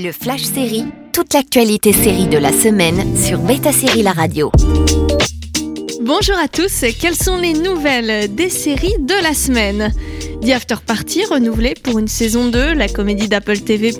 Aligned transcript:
Le 0.00 0.12
Flash 0.12 0.42
Série, 0.42 0.84
toute 1.12 1.34
l'actualité 1.34 1.92
série 1.92 2.28
de 2.28 2.38
la 2.38 2.52
semaine 2.52 3.16
sur 3.16 3.40
Beta 3.40 3.72
Série 3.72 4.02
La 4.02 4.12
Radio. 4.12 4.52
Bonjour 6.02 6.36
à 6.38 6.46
tous, 6.46 6.84
quelles 7.00 7.16
sont 7.16 7.36
les 7.36 7.52
nouvelles 7.52 8.32
des 8.32 8.48
séries 8.48 8.94
de 9.00 9.20
la 9.20 9.34
semaine? 9.34 9.92
The 10.40 10.50
After 10.50 10.76
Party, 10.86 11.24
renouvelé 11.24 11.74
pour 11.82 11.98
une 11.98 12.06
saison 12.06 12.46
2, 12.46 12.74
la 12.74 12.86
comédie 12.86 13.26
d'Apple 13.26 13.58
TV+, 13.58 13.92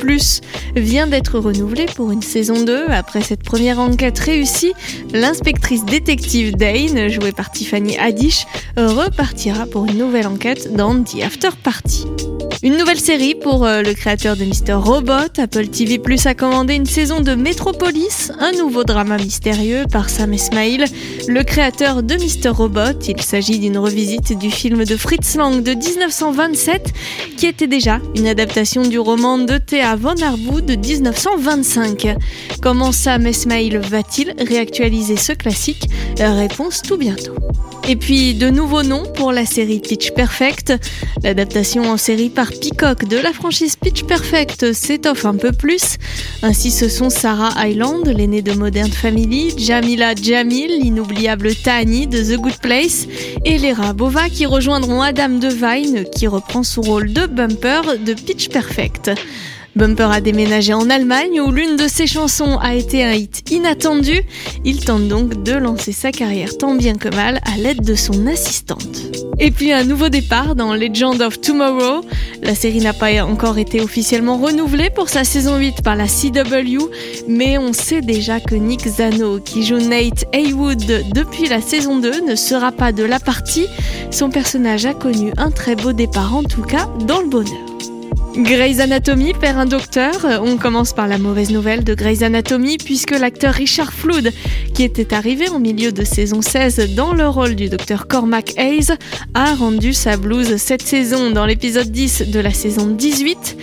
vient 0.76 1.08
d'être 1.08 1.40
renouvelée 1.40 1.86
pour 1.86 2.12
une 2.12 2.22
saison 2.22 2.62
2. 2.62 2.90
Après 2.90 3.22
cette 3.22 3.42
première 3.42 3.80
enquête 3.80 4.20
réussie, 4.20 4.74
l'inspectrice 5.12 5.84
détective 5.84 6.54
Dane, 6.54 7.08
jouée 7.08 7.32
par 7.32 7.50
Tiffany 7.50 7.98
Haddish, 7.98 8.46
repartira 8.76 9.66
pour 9.66 9.86
une 9.86 9.98
nouvelle 9.98 10.28
enquête 10.28 10.72
dans 10.72 11.02
The 11.02 11.24
After 11.24 11.50
Party. 11.60 12.04
Une 12.64 12.76
nouvelle 12.76 12.98
série 12.98 13.36
pour 13.36 13.64
euh, 13.64 13.82
le 13.82 13.94
créateur 13.94 14.36
de 14.36 14.44
Mr. 14.44 14.72
Robot. 14.72 15.38
Apple 15.38 15.68
TV 15.68 15.98
Plus 15.98 16.26
a 16.26 16.34
commandé 16.34 16.74
une 16.74 16.86
saison 16.86 17.20
de 17.20 17.36
Metropolis, 17.36 18.32
un 18.40 18.50
nouveau 18.50 18.82
drama 18.82 19.16
mystérieux 19.16 19.84
par 19.92 20.10
Sam 20.10 20.32
Esmail, 20.32 20.84
le 21.28 21.44
créateur 21.44 22.02
de 22.02 22.14
Mr. 22.14 22.48
Robot. 22.48 22.98
Il 23.06 23.22
s'agit 23.22 23.60
d'une 23.60 23.78
revisite 23.78 24.36
du 24.36 24.50
film 24.50 24.84
de 24.84 24.96
Fritz 24.96 25.36
Lang 25.36 25.62
de 25.62 25.70
1927, 25.70 26.92
qui 27.36 27.46
était 27.46 27.68
déjà 27.68 28.00
une 28.16 28.26
adaptation 28.26 28.82
du 28.82 28.98
roman 28.98 29.38
de 29.38 29.58
Thea 29.58 29.94
von 29.94 30.20
Arbout 30.20 30.62
de 30.62 30.74
1925. 30.74 32.16
Comment 32.60 32.90
Sam 32.90 33.26
Esmail 33.28 33.76
va-t-il 33.76 34.34
réactualiser 34.36 35.16
ce 35.16 35.32
classique? 35.32 35.88
Réponse 36.18 36.82
tout 36.82 36.96
bientôt. 36.96 37.36
Et 37.90 37.96
puis 37.96 38.34
de 38.34 38.50
nouveaux 38.50 38.82
noms 38.82 39.04
pour 39.14 39.32
la 39.32 39.46
série 39.46 39.80
Pitch 39.80 40.10
Perfect. 40.10 40.74
L'adaptation 41.22 41.90
en 41.90 41.96
série 41.96 42.28
par 42.28 42.50
Peacock 42.50 43.08
de 43.08 43.16
la 43.16 43.32
franchise 43.32 43.76
Pitch 43.76 44.04
Perfect 44.04 44.74
s'étoffe 44.74 45.24
un 45.24 45.36
peu 45.36 45.52
plus. 45.52 45.96
Ainsi 46.42 46.70
ce 46.70 46.90
sont 46.90 47.08
Sarah 47.08 47.66
Island, 47.66 48.06
l'aînée 48.06 48.42
de 48.42 48.52
Modern 48.52 48.90
Family, 48.90 49.54
Jamila 49.56 50.14
Jamil, 50.14 50.82
l'inoubliable 50.82 51.54
Tani 51.54 52.06
de 52.06 52.22
The 52.22 52.38
Good 52.38 52.58
Place, 52.60 53.06
et 53.46 53.56
Lera 53.56 53.94
Bova 53.94 54.28
qui 54.28 54.44
rejoindront 54.44 55.00
Adam 55.00 55.30
Devine 55.30 56.04
qui 56.14 56.26
reprend 56.26 56.64
son 56.64 56.82
rôle 56.82 57.14
de 57.14 57.24
bumper 57.24 57.80
de 58.04 58.12
Pitch 58.12 58.50
Perfect. 58.50 59.12
Bumper 59.78 60.10
a 60.10 60.20
déménagé 60.20 60.74
en 60.74 60.90
Allemagne 60.90 61.40
où 61.40 61.52
l'une 61.52 61.76
de 61.76 61.86
ses 61.86 62.08
chansons 62.08 62.58
a 62.58 62.74
été 62.74 63.04
un 63.04 63.12
hit 63.12 63.48
inattendu. 63.52 64.22
Il 64.64 64.84
tente 64.84 65.06
donc 65.06 65.44
de 65.44 65.52
lancer 65.52 65.92
sa 65.92 66.10
carrière 66.10 66.58
tant 66.58 66.74
bien 66.74 66.96
que 66.96 67.08
mal 67.08 67.38
à 67.44 67.56
l'aide 67.56 67.82
de 67.82 67.94
son 67.94 68.26
assistante. 68.26 68.98
Et 69.38 69.52
puis 69.52 69.70
un 69.70 69.84
nouveau 69.84 70.08
départ 70.08 70.56
dans 70.56 70.74
Legend 70.74 71.22
of 71.22 71.40
Tomorrow. 71.40 72.00
La 72.42 72.56
série 72.56 72.80
n'a 72.80 72.92
pas 72.92 73.22
encore 73.22 73.58
été 73.58 73.80
officiellement 73.80 74.38
renouvelée 74.38 74.90
pour 74.90 75.08
sa 75.08 75.22
saison 75.22 75.58
8 75.58 75.82
par 75.82 75.94
la 75.94 76.06
CW, 76.06 76.90
mais 77.28 77.56
on 77.56 77.72
sait 77.72 78.00
déjà 78.00 78.40
que 78.40 78.56
Nick 78.56 78.84
Zano, 78.88 79.38
qui 79.38 79.64
joue 79.64 79.78
Nate 79.78 80.24
Haywood 80.32 81.04
depuis 81.14 81.48
la 81.48 81.60
saison 81.60 82.00
2, 82.00 82.22
ne 82.28 82.34
sera 82.34 82.72
pas 82.72 82.90
de 82.90 83.04
la 83.04 83.20
partie. 83.20 83.68
Son 84.10 84.28
personnage 84.28 84.86
a 84.86 84.94
connu 84.94 85.30
un 85.36 85.52
très 85.52 85.76
beau 85.76 85.92
départ 85.92 86.34
en 86.34 86.42
tout 86.42 86.62
cas 86.62 86.88
dans 87.06 87.20
le 87.20 87.28
bonheur. 87.28 87.68
Grey's 88.38 88.78
Anatomy 88.78 89.34
perd 89.34 89.58
un 89.58 89.66
docteur. 89.66 90.14
On 90.44 90.58
commence 90.58 90.92
par 90.92 91.08
la 91.08 91.18
mauvaise 91.18 91.50
nouvelle 91.50 91.82
de 91.82 91.92
Grey's 91.94 92.22
Anatomy 92.22 92.76
puisque 92.76 93.10
l'acteur 93.10 93.52
Richard 93.52 93.92
Flood, 93.92 94.30
qui 94.74 94.84
était 94.84 95.12
arrivé 95.12 95.48
en 95.48 95.58
milieu 95.58 95.90
de 95.90 96.04
saison 96.04 96.40
16 96.40 96.94
dans 96.94 97.12
le 97.12 97.26
rôle 97.26 97.56
du 97.56 97.68
docteur 97.68 98.06
Cormac 98.06 98.54
Hayes, 98.56 98.92
a 99.34 99.54
rendu 99.56 99.92
sa 99.92 100.16
blouse 100.16 100.56
cette 100.56 100.82
saison 100.82 101.32
dans 101.32 101.46
l'épisode 101.46 101.90
10 101.90 102.30
de 102.30 102.38
la 102.38 102.52
saison 102.52 102.86
18. 102.86 103.56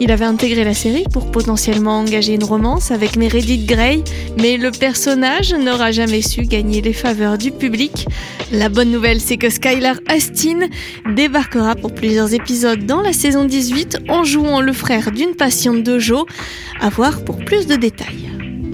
Il 0.00 0.10
avait 0.10 0.24
intégré 0.24 0.64
la 0.64 0.74
série 0.74 1.04
pour 1.12 1.30
potentiellement 1.30 1.98
engager 1.98 2.34
une 2.34 2.42
romance 2.42 2.90
avec 2.90 3.16
Meredith 3.16 3.66
Grey, 3.66 4.02
mais 4.40 4.56
le 4.56 4.70
personnage 4.70 5.54
n'aura 5.54 5.92
jamais 5.92 6.22
su 6.22 6.42
gagner 6.42 6.80
les 6.80 6.94
faveurs 6.94 7.38
du 7.38 7.52
public. 7.52 8.06
La 8.50 8.68
bonne 8.68 8.90
nouvelle, 8.90 9.20
c'est 9.20 9.36
que 9.36 9.48
Skylar 9.48 9.96
Astin 10.08 10.68
débarquera 11.14 11.74
pour 11.76 11.94
plusieurs 11.94 12.34
épisodes 12.34 12.84
dans 12.84 13.00
la 13.00 13.12
saison 13.12 13.44
18 13.44 14.00
en 14.08 14.21
jouant 14.24 14.60
le 14.60 14.72
frère 14.72 15.10
d'une 15.10 15.34
patiente 15.34 15.82
de 15.82 15.98
Joe. 15.98 16.24
À 16.80 16.88
voir 16.88 17.24
pour 17.24 17.36
plus 17.36 17.66
de 17.66 17.76
détails. 17.76 18.32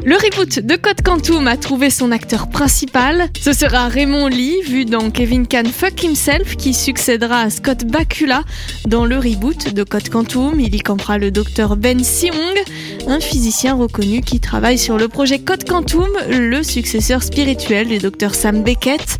Le 0.08 0.14
reboot 0.14 0.60
de 0.60 0.76
Code 0.76 1.02
Quantum 1.02 1.46
a 1.48 1.58
trouvé 1.58 1.90
son 1.90 2.12
acteur 2.12 2.48
principal. 2.48 3.28
Ce 3.38 3.52
sera 3.52 3.88
Raymond 3.88 4.28
Lee, 4.28 4.56
vu 4.64 4.86
dans 4.86 5.10
Kevin 5.10 5.46
Can 5.46 5.64
Fuck 5.70 6.02
Himself, 6.02 6.56
qui 6.56 6.72
succédera 6.72 7.40
à 7.42 7.50
Scott 7.50 7.84
Bakula 7.84 8.42
dans 8.86 9.04
le 9.04 9.18
reboot 9.18 9.74
de 9.74 9.82
Code 9.82 10.08
Quantum. 10.08 10.60
Il 10.60 10.74
y 10.74 10.78
campera 10.78 11.18
le 11.18 11.30
docteur 11.30 11.76
Ben 11.76 12.02
Seong, 12.02 12.62
un 13.06 13.20
physicien 13.20 13.74
reconnu 13.74 14.22
qui 14.22 14.40
travaille 14.40 14.78
sur 14.78 14.96
le 14.96 15.08
projet 15.08 15.40
Code 15.40 15.68
Quantum, 15.68 16.08
le 16.30 16.62
successeur 16.62 17.22
spirituel 17.22 17.88
du 17.88 17.98
docteur 17.98 18.34
Sam 18.34 18.62
Beckett. 18.62 19.18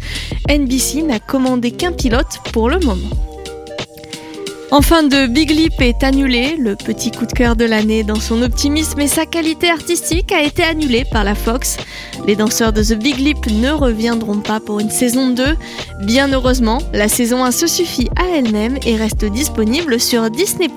NBC 0.49 1.03
n'a 1.03 1.19
commandé 1.19 1.73
qu'un 1.73 1.93
pilote 1.93 2.39
pour 2.53 2.71
le 2.71 2.79
moment. 2.79 3.28
Enfin, 4.71 5.03
de 5.03 5.27
Big 5.27 5.51
Lip 5.51 5.81
est 5.81 6.05
annulé. 6.05 6.57
Le 6.57 6.77
petit 6.77 7.11
coup 7.11 7.25
de 7.25 7.33
cœur 7.33 7.57
de 7.57 7.65
l'année 7.65 8.05
dans 8.05 8.21
son 8.21 8.43
optimisme 8.43 9.01
et 9.01 9.07
sa 9.07 9.25
qualité 9.25 9.71
artistique 9.71 10.31
a 10.31 10.43
été 10.43 10.63
annulé 10.63 11.05
par 11.11 11.25
la 11.25 11.35
Fox. 11.35 11.79
Les 12.27 12.37
danseurs 12.37 12.75
de 12.75 12.83
The 12.83 12.99
Big 12.99 13.17
Lip 13.17 13.47
ne 13.47 13.71
reviendront 13.71 14.41
pas 14.41 14.61
pour 14.61 14.79
une 14.79 14.91
saison 14.91 15.31
2. 15.31 15.57
Bien 16.03 16.31
heureusement, 16.33 16.79
la 16.93 17.09
saison 17.09 17.45
1 17.45 17.51
se 17.51 17.67
suffit 17.67 18.11
à 18.17 18.37
elle-même 18.37 18.79
et 18.85 18.97
reste 18.97 19.25
disponible 19.25 19.99
sur 19.99 20.31
Disney+. 20.31 20.69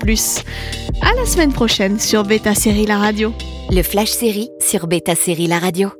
À 1.02 1.14
la 1.14 1.26
semaine 1.26 1.52
prochaine 1.52 2.00
sur 2.00 2.22
Beta 2.22 2.54
Série 2.54 2.86
La 2.86 2.96
Radio. 2.96 3.34
Le 3.70 3.82
Flash 3.82 4.10
Série 4.10 4.48
sur 4.58 4.86
Beta 4.86 5.14
Série 5.14 5.48
La 5.48 5.58
Radio. 5.58 5.90